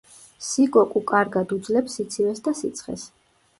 სიკოკუ 0.45 1.01
კარგად 1.11 1.53
უძლებს 1.57 1.99
სიცივეს 2.01 2.45
და 2.51 2.57
სიცხეს. 2.65 3.09